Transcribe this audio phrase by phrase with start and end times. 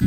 [0.00, 0.06] Je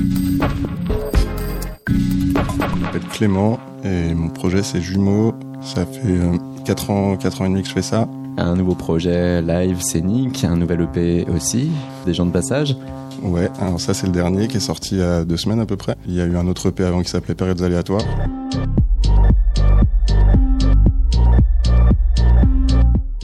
[2.82, 5.34] m'appelle Clément et mon projet c'est Jumeaux.
[5.62, 6.20] Ça fait
[6.66, 8.08] 4 ans, 4 ans et demi que je fais ça.
[8.38, 11.70] Un nouveau projet live scénique, un nouvel EP aussi,
[12.06, 12.76] des gens de passage.
[13.24, 15.66] Ouais, alors ça c'est le dernier qui est sorti il y a deux semaines à
[15.66, 15.96] peu près.
[16.06, 18.04] Il y a eu un autre EP avant qui s'appelait Périodes aléatoires.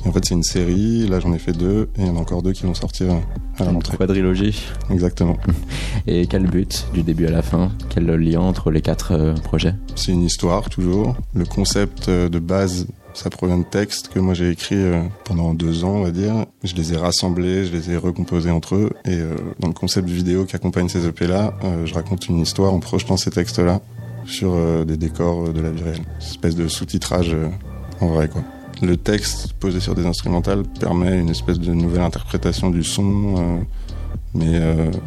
[0.05, 2.20] en fait c'est une série, là j'en ai fait deux et il y en a
[2.20, 3.07] encore deux qui vont sortir
[3.60, 3.98] à la rentrée.
[3.98, 4.66] Quadrilogie.
[4.90, 5.38] Exactement.
[6.08, 7.72] Et quel but du début à la fin?
[7.90, 9.75] Quel lien entre les quatre euh, projets?
[9.96, 11.16] C'est une histoire toujours.
[11.34, 15.54] Le concept euh, de base ça provient de textes que moi j'ai écrits euh, pendant
[15.54, 16.47] deux ans, on va dire.
[16.64, 18.89] Je les ai rassemblés, je les ai recomposés entre eux.
[19.06, 19.20] Et
[19.60, 21.54] dans le concept vidéo qui accompagne ces EP-là,
[21.86, 23.82] je raconte une histoire en projetant ces textes-là
[24.25, 25.97] sur des décors de la vie réelle.
[25.97, 27.36] Une espèce de sous-titrage
[28.02, 28.44] en vrai, quoi.
[28.83, 33.66] Le texte posé sur des instrumentales permet une espèce de nouvelle interprétation du son.
[34.33, 34.59] mais,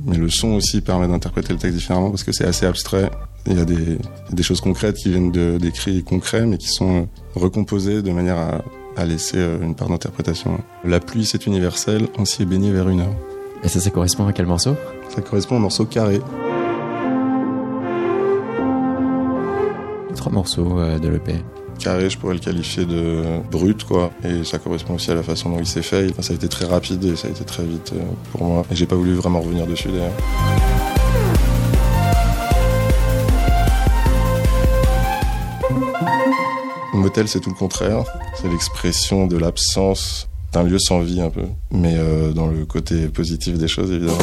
[0.04, 3.10] mais le son aussi permet d'interpréter le texte différemment parce que c'est assez abstrait
[3.46, 3.98] il y a des,
[4.32, 8.64] des choses concrètes qui viennent d'écrits concrets, mais qui sont recomposées de manière à,
[8.96, 10.58] à laisser euh, une part d'interprétation.
[10.84, 13.14] La pluie, c'est universel, on s'y est baigné vers une heure.
[13.62, 14.74] Et ça, ça correspond à quel morceau?
[15.08, 16.20] Ça correspond au morceau carré.
[20.14, 21.34] Trois morceaux euh, de l'EP.
[21.78, 24.10] Carré, je pourrais le qualifier de brut, quoi.
[24.24, 26.08] Et ça correspond aussi à la façon dont il s'est fait.
[26.22, 28.66] Ça a été très rapide et ça a été très vite euh, pour moi.
[28.70, 30.12] Et j'ai pas voulu vraiment revenir dessus d'ailleurs.
[36.94, 38.04] Motel, c'est tout le contraire.
[38.40, 43.08] C'est l'expression de l'absence d'un lieu sans vie un peu, mais euh, dans le côté
[43.08, 44.18] positif des choses évidemment.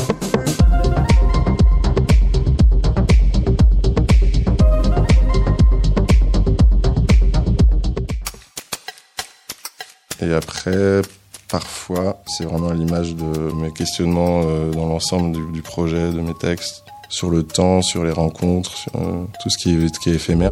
[10.24, 11.02] Et après,
[11.50, 16.34] parfois, c'est vraiment à l'image de mes questionnements euh, dans l'ensemble du, projet, de mes
[16.34, 20.14] textes, sur le temps, sur les rencontres, sur euh, tout ce qui est, qui est
[20.14, 20.52] éphémère.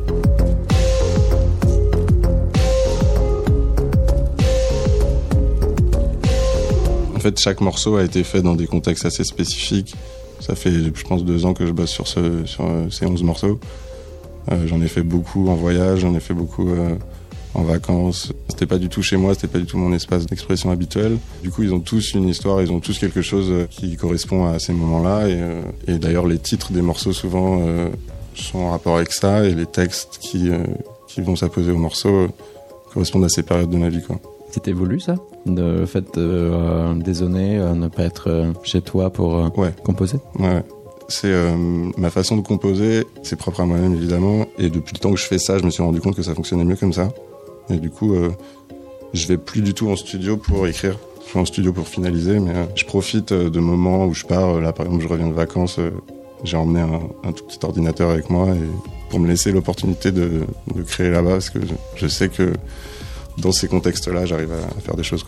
[7.15, 9.95] En fait, chaque morceau a été fait dans des contextes assez spécifiques.
[10.42, 13.60] Ça fait, je pense, deux ans que je bosse sur, euh, ces onze morceaux.
[14.65, 16.67] J'en ai fait beaucoup en voyage, j'en ai fait beaucoup
[17.54, 18.32] en vacances.
[18.50, 21.17] C'était pas du tout chez moi, c'était pas du tout mon espace d'expression habituel.
[21.44, 24.60] Du coup, ils ont tous une histoire, ils ont tous quelque chose qui correspond à
[24.60, 25.28] ces moments-là.
[25.28, 25.39] Et,
[25.88, 27.61] et d'ailleurs, les titres des morceaux souvent
[28.36, 30.50] sont en rapport avec ça, et les textes qui,
[31.08, 32.28] qui vont s'apposer aux morceaux
[32.94, 34.02] correspondent à ces périodes de ma vie.
[34.02, 34.20] Quoi.
[34.52, 39.52] C'était voulu ça Le fait de euh, euh, ne pas être euh, chez toi pour
[39.84, 40.17] composer?
[40.38, 40.64] Ouais.
[41.08, 41.34] C'est
[41.98, 44.45] ma façon de composer, c'est propre à moi-même évidemment.
[44.58, 46.34] Et depuis le temps que je fais ça, je me suis rendu compte que ça
[46.34, 47.10] fonctionnait mieux comme ça.
[47.73, 48.15] Et du coup,
[49.14, 50.98] je vais plus du tout en studio pour écrire.
[51.27, 54.59] Je vais en studio pour finaliser, mais je profite de moments où je pars.
[54.59, 55.80] Là, par exemple, je reviens de vacances.
[56.43, 56.81] j'ai emmené
[57.23, 60.45] un, tout petit ordinateur avec moi et pour me laisser l'opportunité de,
[60.87, 61.60] créer là-bas, parce que
[61.95, 62.54] je sais que
[63.37, 65.26] dans ces contextes-là, j'arrive à faire des choses.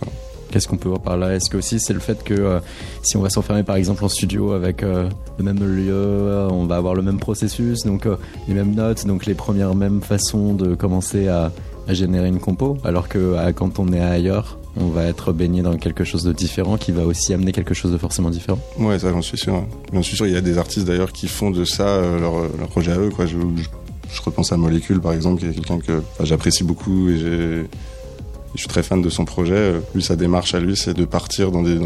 [0.50, 1.36] Qu'est-ce qu'on peut voir par là?
[1.36, 2.60] Est-ce que aussi c'est le fait que euh,
[3.02, 6.66] si on va s'enfermer par exemple en studio avec euh, le même lieu, euh, on
[6.66, 8.08] va avoir le même processus, donc
[8.48, 11.52] les mêmes notes, donc les premières mêmes façons de commencer à,
[11.88, 15.78] à générer une compo, alors que quand on est ailleurs, on va être baigné dans
[15.78, 18.60] quelque chose de différent qui va aussi amener quelque chose de forcément différent.
[18.80, 19.64] Ouais, ça j'en suis sûr.
[19.92, 22.68] J'en suis sûr, il y a des artistes d'ailleurs qui font de ça leur, leur,
[22.70, 23.12] projet à eux.
[23.26, 27.66] Je, repense à Molécule par exemple, qui est quelqu'un que j'apprécie beaucoup et
[28.56, 29.74] je suis très fan de son projet.
[29.96, 31.80] Lui, sa démarche à lui, c'est de partir dans des,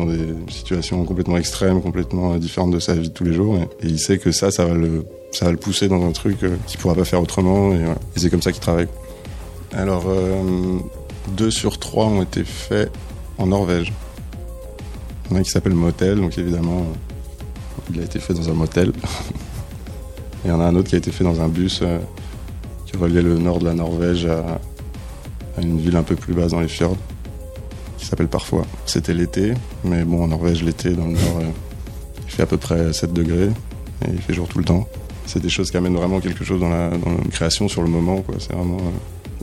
[0.50, 3.58] situations complètement extrêmes, complètement différentes de sa vie de tous les jours.
[3.58, 5.06] Et, il sait que ça, ça va le,
[5.58, 7.74] pousser dans un truc euh, qu'il pourra pas faire autrement.
[7.74, 7.80] Et,
[8.16, 8.88] c'est comme ça qu'il travaille.
[9.78, 10.80] Alors, euh,
[11.38, 12.92] deux sur trois ont été faits
[13.38, 13.94] en Norvège.
[15.26, 16.84] Il y en a un qui s'appelle Motel, donc évidemment,
[17.94, 18.90] il a été fait dans un motel.
[18.90, 18.92] Et
[20.46, 22.00] il y en a un autre qui a été fait dans un bus euh,
[22.88, 24.60] qui reliait le nord de la Norvège à,
[25.62, 26.98] une ville un peu plus basse dans les fjords,
[28.00, 28.66] qui s'appelle Parfois.
[28.88, 31.52] C'était l'été, mais bon, en Norvège, l'été, dans le nord, euh,
[32.26, 33.52] il fait à peu près 7 degrés,
[34.08, 34.88] et il fait jour tout le temps.
[35.28, 36.90] C'est des choses qui amènent vraiment quelque chose dans la,
[37.32, 38.38] création sur le moment, quoi.
[38.40, 38.80] C'est vraiment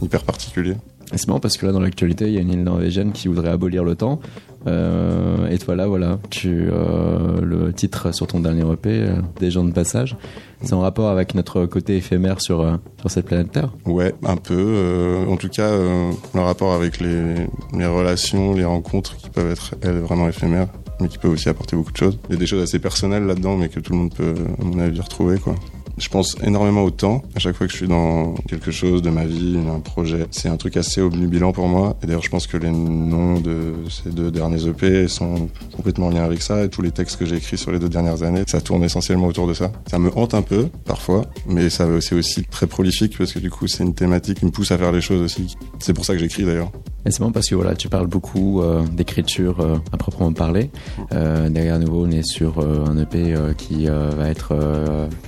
[0.02, 0.76] hyper particulier.
[1.12, 3.50] C'est marrant parce que là, dans l'actualité, il y a une île norvégienne qui voudrait
[3.50, 4.20] abolir le temps.
[4.66, 9.50] Euh, et toi là, voilà, tu euh, le titre sur ton dernier EP, euh, des
[9.50, 10.16] gens de passage.
[10.62, 12.66] C'est en rapport avec notre côté éphémère sur
[12.98, 13.70] sur cette planète Terre.
[13.84, 15.26] Ouais, un peu.
[15.28, 17.34] En tout cas, le rapport avec les,
[17.76, 20.68] les relations, les rencontres qui peuvent être elles vraiment éphémères,
[21.00, 22.18] mais qui peuvent aussi apporter beaucoup de choses.
[22.30, 24.64] Il y a des choses assez personnelles là-dedans, mais que tout le monde peut, à
[24.64, 25.54] mon avis, retrouver quoi.
[25.96, 27.22] Je pense énormément au temps.
[27.36, 30.48] À chaque fois que je suis dans quelque chose de ma vie, un projet, c'est
[30.48, 31.96] un truc assez obnubilant pour moi.
[32.02, 36.10] Et d'ailleurs, je pense que les noms de ces deux derniers EP sont complètement en
[36.10, 36.64] lien avec ça.
[36.64, 39.26] Et tous les textes que j'ai écrits sur les deux dernières années, ça tourne essentiellement
[39.26, 39.70] autour de ça.
[39.86, 43.50] Ça me hante un peu, parfois, mais ça c'est aussi très prolifique parce que du
[43.50, 45.54] coup, c'est une thématique qui me pousse à faire des choses aussi.
[45.78, 46.72] C'est pour ça que j'écris d'ailleurs.
[47.06, 50.70] Et c'est bon parce que voilà, tu parles beaucoup euh, d'écriture euh, à proprement parler.
[51.12, 54.56] Euh, derrière nouveau, on est sur un EP qui va être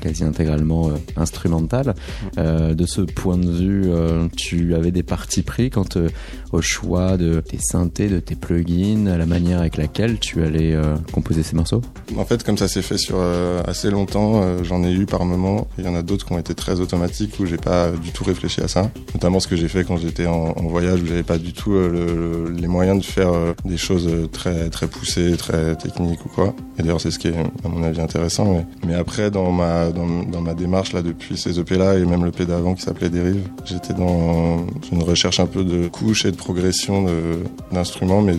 [0.01, 1.95] quasi intégralement instrumental.
[2.37, 3.91] de ce point de vue,
[4.37, 5.85] tu avais des parties pris quant
[6.53, 10.77] au choix de tes synthés, de tes plugins, à la manière avec laquelle tu allais
[11.13, 11.83] composer ces morceaux?
[12.17, 13.21] En fait, comme ça s'est fait sur
[13.67, 15.69] assez longtemps, j'en ai eu par moment.
[15.79, 18.25] Il y en a d'autres qui ont été très automatiques où j'ai pas du tout
[18.25, 18.91] réfléchi à ça.
[19.15, 21.66] Notamment ce que j'ai fait quand j'étais en, en voyage où j'avais pas du tout
[21.73, 26.55] euh, les moyens de faire euh, des choses très très poussées, très techniques ou quoi.
[26.79, 28.65] Et d'ailleurs, c'est ce qui est à mon avis intéressant.
[28.87, 32.27] Mais, après, dans ma dans, ma démarche là depuis ces EP là et même le
[32.27, 36.37] l'EP d'avant qui s'appelait Dérive, j'étais dans une recherche un peu de couches et de
[36.37, 37.07] progression
[37.73, 38.35] d'instruments, mais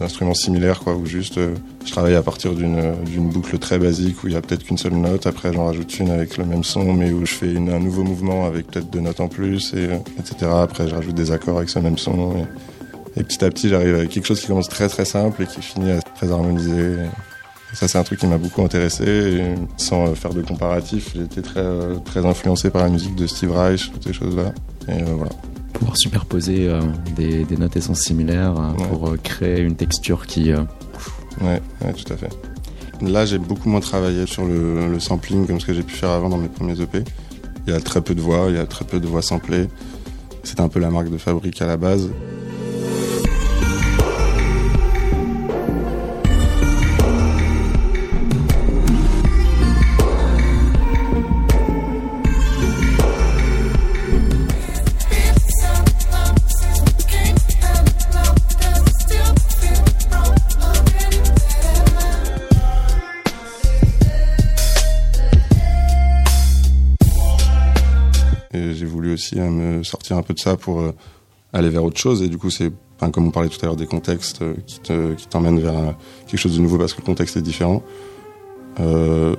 [0.00, 4.28] d'instruments similaires quoi, où juste euh, je travaille à partir d'une boucle très basique où
[4.28, 5.26] il y a peut-être qu'une seule note.
[5.26, 8.46] Après, j'en rajoute une avec le même son, mais où je fais un nouveau mouvement
[8.46, 9.88] avec peut-être deux notes en plus, et,
[10.18, 10.50] etc.
[10.50, 12.46] Après, je rajoute des accords avec ce même son.
[13.22, 15.92] Petit à petit, j'arrive avec quelque chose qui commence très très simple et qui finit
[15.92, 16.96] à très harmonisé.
[17.72, 19.54] ça, c'est un truc qui m'a beaucoup intéressé.
[19.76, 21.64] sans faire de comparatif, j'ai été très,
[22.04, 24.52] très influencé par la musique de Steve Reich, toutes ces choses-là.
[24.88, 25.30] Et euh, voilà
[25.72, 26.80] pouvoir superposer euh,
[27.16, 32.30] des, des, notes et similaires euh, pour créer une texture qui Ouais, tout à fait.
[33.02, 36.28] Là, j'ai beaucoup moins travaillé sur le, sampling comme ce que j'ai pu faire avant
[36.28, 37.02] dans mes premiers EP.
[37.66, 39.68] Il y a très peu de voix, il y a très peu de voix samplées.
[40.42, 42.10] C'était un peu la marque de fabrique à la base.
[69.14, 70.92] Aussi à me sortir un peu de ça pour euh,
[71.52, 72.22] aller vers autre chose.
[72.22, 72.72] Et du coup, c'est,
[73.12, 75.92] comme on parlait tout à l'heure des contextes euh, qui, te, qui t'emmènent vers euh,
[76.26, 77.82] quelque chose de nouveau parce que le contexte est différent.
[78.78, 79.36] de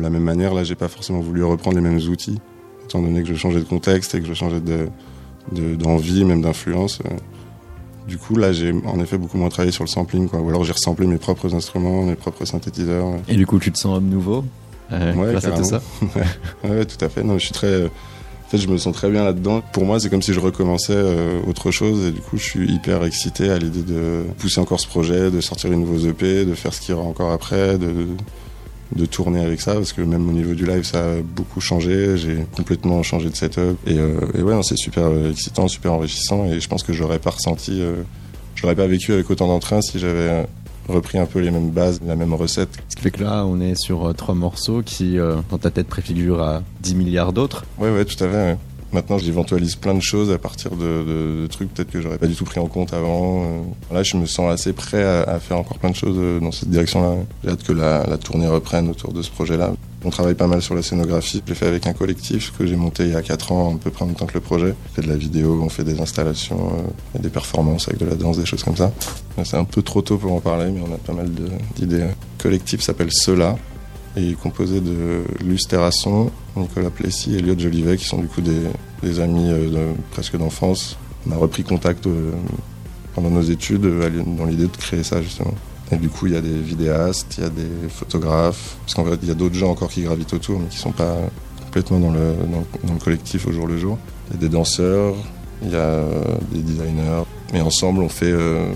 [0.00, 2.38] la même manière, là, j'ai pas forcément voulu reprendre les mêmes outils,
[2.84, 4.88] étant donné que je changeais de contexte et que je changeais de,
[5.76, 7.00] d'envie, même d'influence.
[8.06, 10.40] Du coup, là, j'ai en effet beaucoup moins travaillé sur le sampling, quoi.
[10.40, 13.06] Ou alors j'ai ressemblé mes propres instruments, mes propres synthétiseurs.
[13.26, 14.44] Et du coup, tu te sens homme nouveau?
[14.90, 15.82] Ouais, c'était ça?
[16.64, 17.24] ouais, tout à fait.
[17.24, 17.90] Non, je suis très,
[18.46, 19.60] en fait, je me sens très bien là-dedans.
[19.72, 22.70] Pour moi, c'est comme si je recommençais euh, autre chose et du coup, je suis
[22.70, 26.54] hyper excité à l'idée de pousser encore ce projet, de sortir les nouveaux EP, de
[26.54, 28.06] faire ce qu'il y aura encore après, de,
[28.94, 32.16] de tourner avec ça parce que même au niveau du live, ça a beaucoup changé.
[32.16, 36.68] J'ai complètement changé de setup et, euh, ouais, c'est super excitant, super enrichissant et je
[36.68, 38.02] pense que j'aurais pas ressenti, euh,
[38.54, 40.46] j'aurais pas vécu avec autant d'entrain si j'avais
[40.88, 42.70] repris un peu les mêmes bases, la même recette.
[42.88, 45.70] Ce qui fait que là, on est sur euh, trois morceaux qui, euh, dans ta
[45.70, 47.64] tête, préfigurent à 10 milliards d'autres.
[47.78, 48.58] Ouais, ouais, tout à fait.
[48.92, 52.44] Maintenant, j'éventualise plein de choses à partir de, trucs peut-être que j'aurais pas du tout
[52.44, 53.44] pris en compte avant.
[53.44, 53.94] Euh.
[53.94, 57.16] Là, je me sens assez prêt à, faire encore plein de choses dans cette direction-là.
[57.44, 59.72] J'ai hâte que la, la tournée reprenne autour de ce projet-là.
[60.04, 61.42] On travaille pas mal sur la scénographie.
[61.44, 63.78] Je l'ai fait avec un collectif que j'ai monté il y a 4 ans, à
[63.78, 64.72] peu près en même temps que le projet.
[64.92, 68.06] On fait de la vidéo, on fait des installations, euh, et des performances avec de
[68.06, 68.92] la danse, des choses comme ça.
[69.42, 71.28] C'est un peu trop tôt pour en parler, mais on a pas mal
[71.76, 71.98] d'idées.
[71.98, 72.08] Le
[72.38, 73.56] collectif s'appelle Cela
[74.16, 78.40] il est composé de Luce Terrasson, Nicolas Plessis et Elliot Jolivet, qui sont du coup
[78.40, 80.96] des, amis euh, presque d'enfance.
[81.28, 82.32] On a repris contact euh,
[83.14, 83.82] pendant nos études
[84.36, 85.54] dans l'idée de créer ça justement.
[85.92, 89.04] Et du coup, il y a des vidéastes, il y a des photographes, parce qu'en
[89.04, 91.16] fait, il y a d'autres gens encore qui gravitent autour, mais qui sont pas
[91.64, 93.98] complètement dans le, collectif au jour le jour.
[94.28, 95.14] Il y a des danseurs,
[95.62, 96.02] il y a
[96.50, 97.22] des designers,
[97.54, 98.72] et ensemble, on fait euh,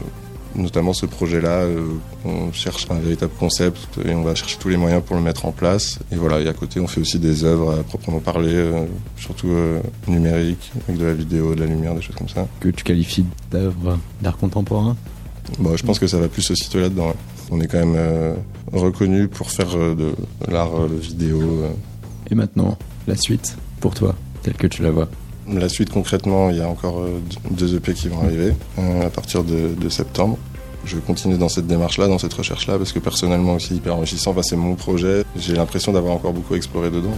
[0.55, 1.63] notamment ce projet-là.
[1.63, 1.87] Euh,
[2.25, 5.47] on cherche un véritable concept et on va chercher tous les moyens pour le mettre
[5.47, 5.99] en place.
[6.13, 8.85] Et voilà, et à côté, on fait aussi des œuvres à proprement parler, euh,
[9.17, 9.51] surtout
[10.09, 12.47] numériques, avec de la vidéo, de la lumière, des choses comme ça.
[12.61, 14.97] Que tu qualifies d'œuvres d'art contemporain?
[15.59, 17.15] Bon, je pense que ça va plus se situer là-dedans.
[17.51, 18.35] On est quand même euh,
[18.73, 20.15] reconnu pour faire euh, de,
[20.51, 21.65] l'art euh, vidéo.
[22.31, 25.09] Et maintenant, la suite pour toi, telle que tu la vois
[25.49, 27.03] La suite concrètement, il y a encore
[27.51, 28.55] deux EP qui vont arriver
[29.03, 30.39] à partir de, septembre.
[30.85, 34.35] Je continue dans cette démarche-là, dans cette recherche-là, parce que personnellement aussi hyper enrichissant.
[34.43, 35.25] C'est mon projet.
[35.37, 37.15] J'ai l'impression d'avoir encore beaucoup exploré dedans.